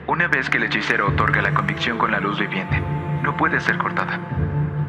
una 0.08 0.30
vez 0.30 0.50
que 0.50 0.56
el 0.58 0.64
hechicero 0.64 1.10
otorga 1.10 1.42
la 1.42 1.54
convicción 1.54 1.98
con 1.98 2.10
la 2.10 2.22
luz 2.22 2.40
viviente, 2.40 2.82
no 3.22 3.36
puede 3.36 3.60
ser 3.60 3.78
cortada. 3.78 4.22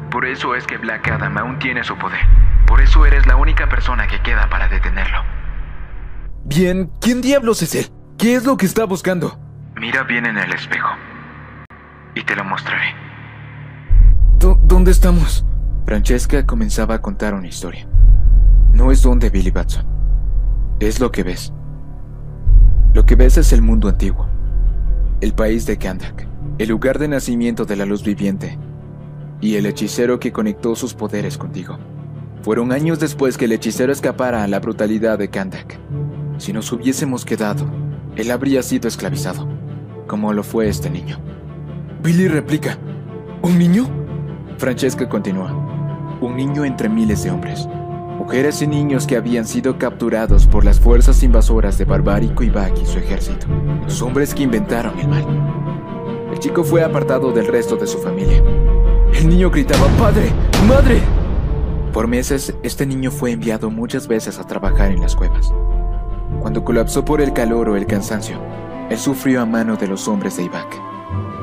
Por 0.09 0.23
eso 0.25 0.55
es 0.55 0.65
que 0.65 0.77
Black 0.77 1.09
Adam 1.09 1.37
aún 1.37 1.59
tiene 1.59 1.83
su 1.83 1.97
poder. 1.97 2.19
Por 2.65 2.79
eso 2.79 3.05
eres 3.05 3.27
la 3.27 3.35
única 3.35 3.67
persona 3.67 4.07
que 4.07 4.21
queda 4.21 4.47
para 4.49 4.69
detenerlo. 4.69 5.17
Bien, 6.45 6.89
¿quién 7.01 7.19
diablos 7.21 7.61
es 7.61 7.75
él? 7.75 7.87
¿Qué 8.17 8.35
es 8.35 8.45
lo 8.45 8.55
que 8.55 8.65
está 8.65 8.85
buscando? 8.85 9.37
Mira 9.75 10.03
bien 10.03 10.25
en 10.25 10.37
el 10.37 10.53
espejo. 10.53 10.89
Y 12.15 12.23
te 12.23 12.35
lo 12.35 12.43
mostraré. 12.43 12.93
¿Dó- 14.39 14.59
¿Dónde 14.63 14.91
estamos? 14.91 15.45
Francesca 15.85 16.45
comenzaba 16.45 16.95
a 16.95 17.01
contar 17.01 17.33
una 17.33 17.47
historia. 17.47 17.87
No 18.73 18.91
es 18.91 19.01
donde 19.01 19.29
Billy 19.29 19.51
Batson. 19.51 19.85
Es 20.79 20.99
lo 20.99 21.11
que 21.11 21.23
ves. 21.23 21.53
Lo 22.93 23.05
que 23.05 23.15
ves 23.15 23.37
es 23.37 23.53
el 23.53 23.61
mundo 23.61 23.87
antiguo. 23.89 24.27
El 25.21 25.33
país 25.33 25.65
de 25.65 25.77
Kandak. 25.77 26.27
El 26.57 26.69
lugar 26.69 26.99
de 26.99 27.07
nacimiento 27.07 27.65
de 27.65 27.75
la 27.75 27.85
luz 27.85 28.03
viviente. 28.03 28.57
Y 29.41 29.55
el 29.55 29.65
hechicero 29.65 30.19
que 30.19 30.31
conectó 30.31 30.75
sus 30.75 30.93
poderes 30.93 31.37
contigo. 31.37 31.77
Fueron 32.41 32.71
años 32.71 32.99
después 32.99 33.37
que 33.37 33.45
el 33.45 33.51
hechicero 33.53 33.91
escapara 33.91 34.43
a 34.43 34.47
la 34.47 34.59
brutalidad 34.59 35.17
de 35.17 35.29
Kandak. 35.29 35.77
Si 36.37 36.53
nos 36.53 36.71
hubiésemos 36.71 37.25
quedado, 37.25 37.65
él 38.15 38.31
habría 38.31 38.61
sido 38.63 38.87
esclavizado. 38.87 39.47
Como 40.07 40.31
lo 40.33 40.43
fue 40.43 40.67
este 40.69 40.89
niño. 40.89 41.17
Billy 42.05 42.27
replica. 42.27 42.77
¿Un 43.41 43.57
niño? 43.57 43.87
Francesca 44.59 45.09
continúa. 45.09 45.51
Un 46.21 46.35
niño 46.35 46.63
entre 46.63 46.87
miles 46.87 47.23
de 47.23 47.31
hombres. 47.31 47.67
Mujeres 48.19 48.61
y 48.61 48.67
niños 48.67 49.07
que 49.07 49.17
habían 49.17 49.47
sido 49.47 49.79
capturados 49.79 50.45
por 50.45 50.65
las 50.65 50.79
fuerzas 50.79 51.23
invasoras 51.23 51.79
de 51.79 51.85
Barbárico 51.85 52.43
y 52.43 52.51
Bak 52.51 52.79
y 52.79 52.85
su 52.85 52.99
ejército. 52.99 53.47
Los 53.81 54.03
hombres 54.03 54.35
que 54.35 54.43
inventaron 54.43 54.99
el 54.99 55.07
mal. 55.07 55.25
El 56.31 56.37
chico 56.37 56.63
fue 56.63 56.83
apartado 56.83 57.31
del 57.31 57.47
resto 57.47 57.75
de 57.75 57.87
su 57.87 57.97
familia. 57.97 58.43
El 59.11 59.27
niño 59.27 59.49
gritaba, 59.49 59.87
¡Padre! 59.97 60.29
¡Madre! 60.67 61.01
Por 61.91 62.07
meses, 62.07 62.53
este 62.61 62.85
niño 62.85 63.09
fue 63.09 63.31
enviado 63.31 63.71
muchas 63.71 64.07
veces 64.07 64.37
a 64.37 64.45
trabajar 64.45 64.91
en 64.91 65.01
las 65.01 65.15
cuevas. 65.15 65.51
Cuando 66.39 66.63
colapsó 66.63 67.03
por 67.03 67.19
el 67.19 67.33
calor 67.33 67.67
o 67.67 67.75
el 67.75 67.87
cansancio, 67.87 68.39
él 68.91 68.99
sufrió 68.99 69.41
a 69.41 69.47
mano 69.47 69.75
de 69.75 69.87
los 69.87 70.07
hombres 70.07 70.37
de 70.37 70.43
Ibak. 70.43 70.94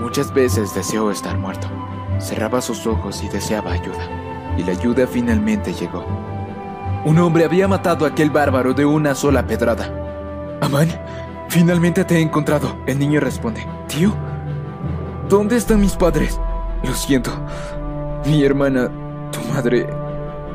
Muchas 0.03 0.35
veces 0.35 0.75
deseó 0.75 1.13
estar 1.13 1.39
muerto. 1.39 1.69
Cerraba 2.19 2.61
sus 2.61 2.89
ojos 2.89 3.23
y 3.23 3.29
deseaba 3.29 3.71
ayuda. 3.71 4.57
Y 4.59 4.65
la 4.65 4.73
ayuda 4.73 5.07
finalmente 5.07 5.73
llegó. 5.73 6.05
Un 7.05 7.19
hombre 7.19 7.45
había 7.45 7.69
matado 7.69 8.05
a 8.05 8.09
aquel 8.09 8.29
bárbaro 8.29 8.75
de 8.75 8.85
una 8.85 9.15
sola 9.15 9.47
pedrada. 9.47 10.59
Amán, 10.61 10.89
finalmente 11.49 12.05
te 12.05 12.17
he 12.17 12.21
encontrado. 12.21 12.77
El 12.87 12.99
niño 12.99 13.21
responde. 13.21 13.65
Tío, 13.87 14.13
¿dónde 15.29 15.57
están 15.57 15.81
mis 15.81 15.95
padres? 15.95 16.41
Lo 16.83 16.95
siento. 16.95 17.31
Mi 18.27 18.43
hermana, 18.43 18.91
tu 19.31 19.41
madre, 19.55 19.89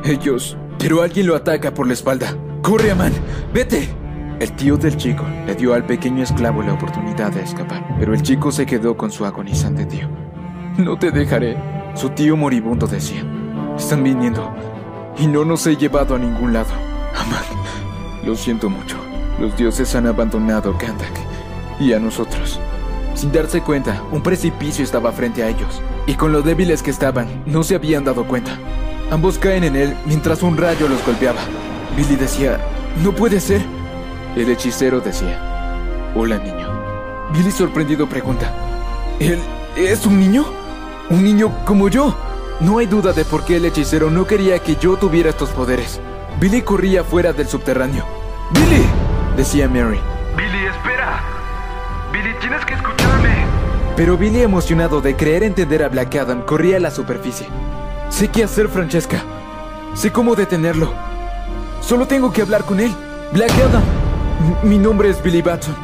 ellos... 0.03 0.57
Pero 0.77 1.01
alguien 1.01 1.25
lo 1.25 1.35
ataca 1.35 1.73
por 1.73 1.87
la 1.87 1.93
espalda. 1.93 2.35
¡Corre, 2.61 2.91
Amán! 2.91 3.13
¡Vete! 3.53 3.89
El 4.39 4.51
tío 4.51 4.77
del 4.77 4.97
chico 4.97 5.25
le 5.47 5.55
dio 5.55 5.73
al 5.73 5.83
pequeño 5.83 6.21
esclavo 6.21 6.61
la 6.61 6.73
oportunidad 6.73 7.31
de 7.31 7.41
escapar, 7.41 7.95
pero 7.97 8.13
el 8.13 8.21
chico 8.21 8.51
se 8.51 8.67
quedó 8.67 8.95
con 8.95 9.09
su 9.09 9.25
agonizante 9.25 9.85
tío. 9.85 10.07
No 10.77 10.95
te 10.95 11.09
dejaré, 11.09 11.57
su 11.95 12.09
tío 12.11 12.37
moribundo 12.37 12.85
decía. 12.85 13.23
Están 13.75 14.03
viniendo 14.03 14.53
y 15.17 15.25
no 15.25 15.43
nos 15.43 15.65
he 15.65 15.75
llevado 15.75 16.15
a 16.15 16.19
ningún 16.19 16.53
lado. 16.53 16.69
Amán, 17.15 17.43
lo 18.23 18.35
siento 18.35 18.69
mucho. 18.69 18.97
Los 19.39 19.57
dioses 19.57 19.95
han 19.95 20.05
abandonado 20.05 20.77
Kandak 20.77 21.13
y 21.79 21.93
a 21.93 21.99
nosotros. 21.99 22.59
Sin 23.15 23.31
darse 23.31 23.61
cuenta, 23.61 24.03
un 24.11 24.21
precipicio 24.21 24.83
estaba 24.83 25.11
frente 25.11 25.41
a 25.41 25.49
ellos, 25.49 25.81
y 26.05 26.13
con 26.13 26.31
lo 26.31 26.43
débiles 26.43 26.83
que 26.83 26.91
estaban, 26.91 27.41
no 27.47 27.63
se 27.63 27.73
habían 27.73 28.03
dado 28.03 28.27
cuenta. 28.27 28.51
Ambos 29.09 29.39
caen 29.39 29.63
en 29.63 29.75
él 29.75 29.97
mientras 30.05 30.43
un 30.43 30.57
rayo 30.57 30.87
los 30.87 31.03
golpeaba. 31.03 31.39
Billy 31.95 32.15
decía, 32.15 32.59
no 33.03 33.13
puede 33.13 33.39
ser. 33.39 33.76
El 34.37 34.51
hechicero 34.51 34.99
decía, 34.99 35.39
hola 36.13 36.37
niño. 36.37 36.69
Billy 37.33 37.49
sorprendido 37.49 38.07
pregunta, 38.07 38.53
¿él 39.19 39.39
es 39.75 40.05
un 40.05 40.19
niño? 40.19 40.45
¿Un 41.09 41.23
niño 41.23 41.51
como 41.65 41.89
yo? 41.89 42.15
No 42.59 42.77
hay 42.77 42.85
duda 42.85 43.13
de 43.13 43.25
por 43.25 43.43
qué 43.45 43.57
el 43.57 43.65
hechicero 43.65 44.11
no 44.11 44.27
quería 44.27 44.59
que 44.59 44.75
yo 44.75 44.95
tuviera 44.95 45.31
estos 45.31 45.49
poderes. 45.49 45.99
Billy 46.39 46.61
corría 46.61 47.03
fuera 47.03 47.33
del 47.33 47.47
subterráneo. 47.47 48.05
¡Billy! 48.51 48.85
decía 49.35 49.67
Mary. 49.67 49.99
Billy, 50.37 50.65
espera. 50.67 51.19
Billy, 52.13 52.35
tienes 52.39 52.63
que 52.63 52.75
escucharme. 52.75 53.43
Pero 53.95 54.17
Billy, 54.17 54.43
emocionado 54.43 55.01
de 55.01 55.15
creer 55.15 55.41
entender 55.41 55.81
a 55.81 55.89
Black 55.89 56.15
Adam, 56.15 56.43
corría 56.43 56.77
a 56.77 56.79
la 56.79 56.91
superficie. 56.91 57.47
Sé 58.09 58.27
qué 58.27 58.43
hacer, 58.43 58.69
Francesca. 58.69 59.17
Sé 59.95 60.11
cómo 60.11 60.35
detenerlo. 60.35 60.93
Solo 61.81 62.05
tengo 62.05 62.31
que 62.31 62.43
hablar 62.43 62.65
con 62.65 62.79
él. 62.79 62.93
Black 63.33 63.51
Adam. 63.67 63.96
Mi 64.63 64.77
nombre 64.77 65.09
es 65.09 65.21
Billy 65.23 65.41
Batson. 65.41 65.75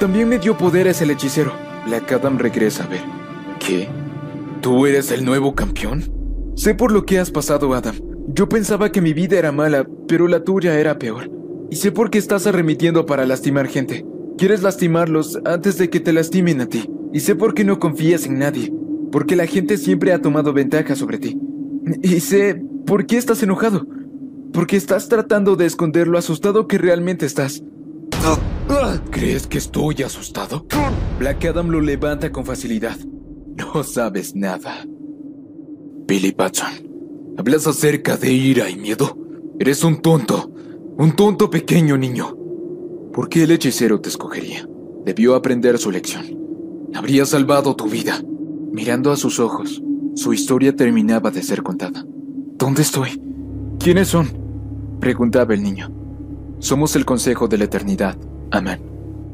También 0.00 0.28
me 0.28 0.40
dio 0.40 0.56
poderes 0.58 1.00
el 1.00 1.10
hechicero. 1.10 1.52
Black 1.86 2.10
Adam 2.10 2.38
regresa 2.38 2.84
a 2.84 2.86
ver. 2.88 3.02
¿Qué? 3.60 3.88
¿Tú 4.60 4.86
eres 4.86 5.12
el 5.12 5.24
nuevo 5.24 5.54
campeón? 5.54 6.02
Sé 6.56 6.74
por 6.74 6.90
lo 6.90 7.06
que 7.06 7.20
has 7.20 7.30
pasado, 7.30 7.72
Adam. 7.72 7.94
Yo 8.28 8.48
pensaba 8.48 8.90
que 8.90 9.00
mi 9.00 9.12
vida 9.12 9.38
era 9.38 9.52
mala, 9.52 9.86
pero 10.08 10.26
la 10.26 10.42
tuya 10.42 10.78
era 10.78 10.98
peor. 10.98 11.30
Y 11.70 11.76
sé 11.76 11.92
por 11.92 12.10
qué 12.10 12.18
estás 12.18 12.48
arremitiendo 12.48 13.06
para 13.06 13.26
lastimar 13.26 13.68
gente. 13.68 14.04
Quieres 14.36 14.62
lastimarlos 14.62 15.38
antes 15.44 15.78
de 15.78 15.88
que 15.88 16.00
te 16.00 16.12
lastimen 16.12 16.60
a 16.62 16.66
ti. 16.66 16.90
Y 17.12 17.20
sé 17.20 17.36
por 17.36 17.54
qué 17.54 17.62
no 17.62 17.78
confías 17.78 18.26
en 18.26 18.40
nadie. 18.40 18.72
Porque 19.12 19.36
la 19.36 19.46
gente 19.46 19.76
siempre 19.76 20.12
ha 20.12 20.20
tomado 20.20 20.52
ventaja 20.52 20.96
sobre 20.96 21.18
ti. 21.18 21.38
Y 22.02 22.18
sé 22.20 22.60
por 22.86 23.06
qué 23.06 23.18
estás 23.18 23.42
enojado. 23.44 23.86
Porque 24.52 24.76
estás 24.76 25.08
tratando 25.08 25.54
de 25.54 25.66
esconder 25.66 26.08
lo 26.08 26.18
asustado 26.18 26.66
que 26.66 26.78
realmente 26.78 27.24
estás. 27.26 27.62
¿Crees 29.10 29.46
que 29.46 29.58
estoy 29.58 30.02
asustado? 30.02 30.66
Black 31.18 31.44
Adam 31.46 31.68
lo 31.68 31.80
levanta 31.80 32.30
con 32.30 32.44
facilidad. 32.44 32.96
No 33.56 33.82
sabes 33.82 34.34
nada. 34.34 34.84
Billy 36.06 36.34
Batson, 36.36 37.34
¿hablas 37.38 37.66
acerca 37.66 38.16
de 38.16 38.32
ira 38.32 38.68
y 38.68 38.76
miedo? 38.76 39.16
Eres 39.58 39.84
un 39.84 40.02
tonto. 40.02 40.50
Un 40.98 41.16
tonto 41.16 41.48
pequeño 41.48 41.96
niño. 41.96 42.36
¿Por 43.12 43.28
qué 43.28 43.44
el 43.44 43.52
hechicero 43.52 44.00
te 44.00 44.08
escogería? 44.08 44.68
Debió 45.04 45.34
aprender 45.36 45.78
su 45.78 45.90
lección. 45.90 46.24
Habría 46.94 47.24
salvado 47.24 47.76
tu 47.76 47.86
vida. 47.86 48.20
Mirando 48.72 49.12
a 49.12 49.16
sus 49.16 49.38
ojos, 49.40 49.82
su 50.16 50.32
historia 50.32 50.74
terminaba 50.74 51.30
de 51.30 51.42
ser 51.42 51.62
contada. 51.62 52.04
¿Dónde 52.58 52.82
estoy? 52.82 53.20
¿Quiénes 53.78 54.08
son? 54.08 54.28
Preguntaba 55.00 55.54
el 55.54 55.62
niño. 55.62 56.03
Somos 56.64 56.96
el 56.96 57.04
Consejo 57.04 57.46
de 57.46 57.58
la 57.58 57.64
Eternidad, 57.64 58.16
Amán. 58.50 58.80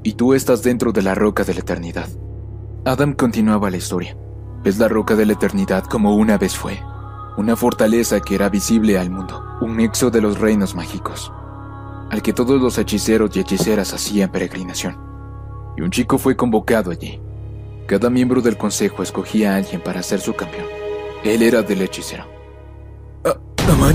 Y 0.02 0.14
tú 0.14 0.34
estás 0.34 0.64
dentro 0.64 0.90
de 0.90 1.00
la 1.00 1.14
Roca 1.14 1.44
de 1.44 1.54
la 1.54 1.60
Eternidad. 1.60 2.08
Adam 2.84 3.12
continuaba 3.12 3.70
la 3.70 3.76
historia. 3.76 4.16
Ves 4.64 4.80
la 4.80 4.88
Roca 4.88 5.14
de 5.14 5.26
la 5.26 5.34
Eternidad 5.34 5.84
como 5.84 6.16
una 6.16 6.38
vez 6.38 6.56
fue. 6.56 6.80
Una 7.36 7.54
fortaleza 7.54 8.18
que 8.18 8.34
era 8.34 8.48
visible 8.48 8.98
al 8.98 9.10
mundo. 9.10 9.44
Un 9.60 9.76
nexo 9.76 10.10
de 10.10 10.20
los 10.20 10.40
reinos 10.40 10.74
mágicos. 10.74 11.32
Al 12.10 12.20
que 12.20 12.32
todos 12.32 12.60
los 12.60 12.76
hechiceros 12.78 13.30
y 13.36 13.38
hechiceras 13.38 13.94
hacían 13.94 14.32
peregrinación. 14.32 14.98
Y 15.76 15.82
un 15.82 15.92
chico 15.92 16.18
fue 16.18 16.34
convocado 16.34 16.90
allí. 16.90 17.20
Cada 17.86 18.10
miembro 18.10 18.40
del 18.40 18.56
consejo 18.56 19.04
escogía 19.04 19.52
a 19.52 19.58
alguien 19.58 19.80
para 19.80 20.02
ser 20.02 20.18
su 20.18 20.34
campeón. 20.34 20.66
Él 21.22 21.42
era 21.42 21.62
del 21.62 21.82
hechicero. 21.82 22.24
Ah, 23.24 23.36
¿Amán? 23.70 23.94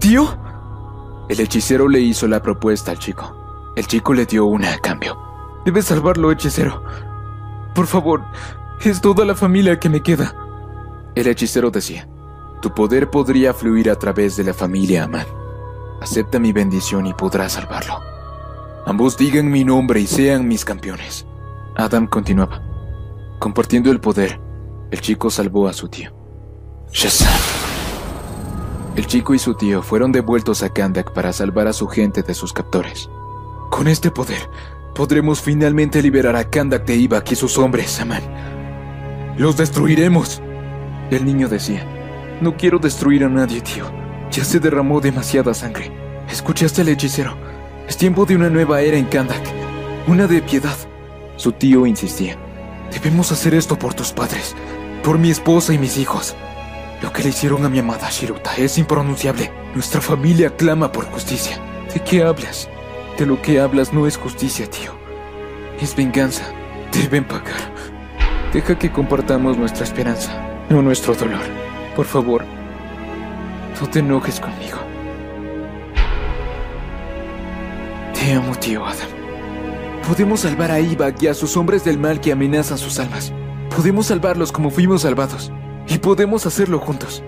¿Tío? 0.00 0.45
El 1.28 1.40
hechicero 1.40 1.88
le 1.88 2.00
hizo 2.00 2.28
la 2.28 2.40
propuesta 2.40 2.92
al 2.92 2.98
chico. 2.98 3.72
El 3.76 3.86
chico 3.86 4.14
le 4.14 4.26
dio 4.26 4.46
una 4.46 4.72
a 4.72 4.78
cambio. 4.78 5.18
Debes 5.64 5.86
salvarlo, 5.86 6.30
hechicero. 6.30 6.82
Por 7.74 7.86
favor, 7.86 8.24
es 8.84 9.00
toda 9.00 9.24
la 9.24 9.34
familia 9.34 9.80
que 9.80 9.88
me 9.88 10.02
queda. 10.02 10.34
El 11.14 11.26
hechicero 11.26 11.70
decía, 11.70 12.08
tu 12.62 12.72
poder 12.72 13.10
podría 13.10 13.52
fluir 13.52 13.90
a 13.90 13.96
través 13.96 14.36
de 14.36 14.44
la 14.44 14.54
familia 14.54 15.04
Amán. 15.04 15.26
Acepta 16.00 16.38
mi 16.38 16.52
bendición 16.52 17.06
y 17.06 17.14
podrás 17.14 17.52
salvarlo. 17.52 18.00
Ambos 18.86 19.16
digan 19.16 19.50
mi 19.50 19.64
nombre 19.64 20.00
y 20.00 20.06
sean 20.06 20.46
mis 20.46 20.64
campeones. 20.64 21.26
Adam 21.74 22.06
continuaba. 22.06 22.62
Compartiendo 23.40 23.90
el 23.90 24.00
poder, 24.00 24.40
el 24.90 25.00
chico 25.00 25.30
salvó 25.30 25.68
a 25.68 25.72
su 25.72 25.88
tío. 25.88 26.12
Shazam. 26.92 27.65
El 28.96 29.06
chico 29.06 29.34
y 29.34 29.38
su 29.38 29.54
tío 29.54 29.82
fueron 29.82 30.10
devueltos 30.10 30.62
a 30.62 30.70
Kandak 30.70 31.12
para 31.12 31.30
salvar 31.30 31.68
a 31.68 31.74
su 31.74 31.86
gente 31.86 32.22
de 32.22 32.32
sus 32.32 32.54
captores. 32.54 33.10
Con 33.70 33.88
este 33.88 34.10
poder, 34.10 34.48
podremos 34.94 35.42
finalmente 35.42 36.00
liberar 36.00 36.34
a 36.34 36.48
Kandak 36.48 36.86
de 36.86 36.96
Ibak 36.96 37.30
y 37.30 37.36
sus 37.36 37.58
hombres, 37.58 38.00
Aman. 38.00 38.22
¡Los 39.36 39.58
destruiremos! 39.58 40.40
El 41.10 41.26
niño 41.26 41.46
decía, 41.46 41.86
no 42.40 42.56
quiero 42.56 42.78
destruir 42.78 43.24
a 43.24 43.28
nadie, 43.28 43.60
tío. 43.60 43.84
Ya 44.30 44.44
se 44.44 44.60
derramó 44.60 45.02
demasiada 45.02 45.52
sangre. 45.52 45.92
¿Escuchaste 46.30 46.80
al 46.80 46.88
hechicero? 46.88 47.36
Es 47.86 47.98
tiempo 47.98 48.24
de 48.24 48.34
una 48.34 48.48
nueva 48.48 48.80
era 48.80 48.96
en 48.96 49.04
Kandak. 49.04 49.42
Una 50.06 50.26
de 50.26 50.40
piedad. 50.40 50.76
Su 51.36 51.52
tío 51.52 51.84
insistía. 51.84 52.38
Debemos 52.90 53.30
hacer 53.30 53.52
esto 53.52 53.78
por 53.78 53.92
tus 53.92 54.12
padres, 54.12 54.56
por 55.04 55.18
mi 55.18 55.30
esposa 55.30 55.74
y 55.74 55.78
mis 55.78 55.98
hijos. 55.98 56.34
Lo 57.02 57.12
que 57.12 57.22
le 57.22 57.28
hicieron 57.28 57.64
a 57.64 57.68
mi 57.68 57.78
amada 57.78 58.08
Shiruta 58.10 58.54
es 58.56 58.78
impronunciable. 58.78 59.52
Nuestra 59.74 60.00
familia 60.00 60.54
clama 60.56 60.92
por 60.92 61.04
justicia. 61.06 61.58
¿De 61.92 62.00
qué 62.00 62.22
hablas? 62.22 62.68
De 63.18 63.26
lo 63.26 63.40
que 63.40 63.60
hablas 63.60 63.92
no 63.92 64.06
es 64.06 64.16
justicia, 64.16 64.68
tío. 64.68 64.92
Es 65.80 65.94
venganza. 65.94 66.44
Deben 66.92 67.24
pagar. 67.24 67.72
Deja 68.52 68.78
que 68.78 68.90
compartamos 68.90 69.58
nuestra 69.58 69.84
esperanza, 69.84 70.32
no 70.70 70.80
nuestro 70.80 71.14
dolor. 71.14 71.42
Por 71.94 72.06
favor, 72.06 72.44
no 73.80 73.88
te 73.90 73.98
enojes 73.98 74.40
conmigo. 74.40 74.78
Te 78.14 78.32
amo, 78.32 78.54
tío 78.56 78.86
Adam. 78.86 79.08
Podemos 80.08 80.40
salvar 80.40 80.70
a 80.70 80.80
Ibak 80.80 81.22
y 81.22 81.26
a 81.26 81.34
sus 81.34 81.56
hombres 81.56 81.84
del 81.84 81.98
mal 81.98 82.20
que 82.20 82.32
amenazan 82.32 82.78
sus 82.78 82.98
almas. 82.98 83.32
Podemos 83.74 84.06
salvarlos 84.06 84.52
como 84.52 84.70
fuimos 84.70 85.02
salvados. 85.02 85.52
Y 85.88 85.98
podemos 85.98 86.46
hacerlo 86.46 86.78
juntos. 86.78 87.22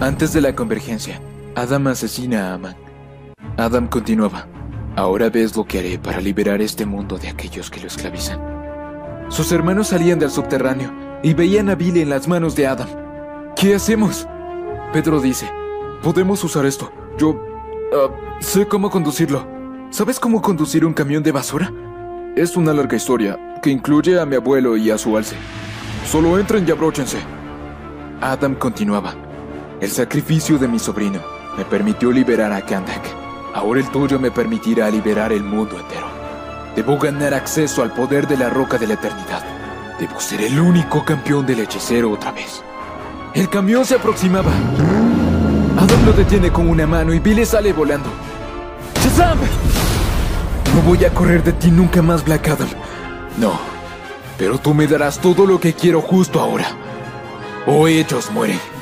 Antes 0.00 0.32
de 0.32 0.40
la 0.40 0.54
convergencia, 0.54 1.20
Adam 1.54 1.86
asesina 1.88 2.50
a 2.50 2.54
Aman. 2.54 2.76
Adam 3.56 3.86
continuaba. 3.86 4.46
Ahora 4.96 5.28
ves 5.28 5.56
lo 5.56 5.64
que 5.64 5.80
haré 5.80 5.98
para 5.98 6.20
liberar 6.20 6.62
este 6.62 6.86
mundo 6.86 7.18
de 7.18 7.28
aquellos 7.28 7.70
que 7.70 7.80
lo 7.80 7.86
esclavizan. 7.86 8.40
Sus 9.28 9.50
hermanos 9.52 9.88
salían 9.88 10.18
del 10.18 10.30
subterráneo 10.30 10.92
y 11.22 11.34
veían 11.34 11.68
a 11.70 11.74
Billy 11.74 12.00
en 12.00 12.10
las 12.10 12.28
manos 12.28 12.54
de 12.54 12.66
Adam. 12.66 12.88
¿Qué 13.56 13.74
hacemos? 13.74 14.26
Pedro 14.92 15.20
dice, 15.20 15.50
podemos 16.02 16.42
usar 16.44 16.66
esto. 16.66 16.92
Yo 17.18 17.40
ah, 17.92 18.08
sé 18.40 18.66
cómo 18.66 18.90
conducirlo. 18.90 19.46
¿Sabes 19.90 20.20
cómo 20.20 20.42
conducir 20.42 20.84
un 20.84 20.92
camión 20.92 21.22
de 21.22 21.32
basura? 21.32 21.72
Es 22.36 22.56
una 22.56 22.72
larga 22.72 22.96
historia 22.96 23.60
que 23.62 23.70
incluye 23.70 24.18
a 24.20 24.26
mi 24.26 24.36
abuelo 24.36 24.76
y 24.76 24.90
a 24.90 24.98
su 24.98 25.16
alce. 25.16 25.36
Solo 26.06 26.38
entren 26.38 26.66
y 26.66 26.70
abróchense. 26.70 27.18
Adam 28.20 28.54
continuaba. 28.54 29.14
El 29.80 29.90
sacrificio 29.90 30.58
de 30.58 30.68
mi 30.68 30.78
sobrino 30.78 31.20
me 31.56 31.64
permitió 31.64 32.10
liberar 32.10 32.52
a 32.52 32.60
Kandak. 32.64 33.02
Ahora 33.54 33.80
el 33.80 33.88
tuyo 33.90 34.18
me 34.18 34.30
permitirá 34.30 34.90
liberar 34.90 35.32
el 35.32 35.42
mundo 35.42 35.78
entero. 35.78 36.06
Debo 36.76 36.98
ganar 36.98 37.34
acceso 37.34 37.82
al 37.82 37.92
poder 37.92 38.26
de 38.26 38.36
la 38.36 38.50
roca 38.50 38.78
de 38.78 38.86
la 38.86 38.94
eternidad. 38.94 39.44
Debo 39.98 40.20
ser 40.20 40.42
el 40.42 40.58
único 40.58 41.04
campeón 41.04 41.46
del 41.46 41.60
hechicero 41.60 42.10
otra 42.10 42.32
vez. 42.32 42.62
El 43.32 43.48
camión 43.48 43.84
se 43.84 43.94
aproximaba. 43.94 44.52
Adam 45.76 46.06
lo 46.06 46.12
detiene 46.12 46.50
con 46.50 46.68
una 46.68 46.86
mano 46.86 47.12
y 47.12 47.18
Billy 47.18 47.44
sale 47.44 47.72
volando. 47.72 48.08
¡Shazam! 49.02 49.38
No 50.74 50.80
voy 50.82 51.04
a 51.04 51.10
correr 51.10 51.42
de 51.42 51.52
ti 51.52 51.70
nunca 51.70 52.02
más, 52.02 52.24
Black 52.24 52.48
Adam. 52.48 52.68
No. 53.38 53.73
Pero 54.38 54.58
tú 54.58 54.74
me 54.74 54.86
darás 54.86 55.20
todo 55.20 55.46
lo 55.46 55.60
que 55.60 55.72
quiero 55.72 56.00
justo 56.00 56.40
ahora. 56.40 56.66
O 57.66 57.88
ellos 57.88 58.30
mueren. 58.30 58.73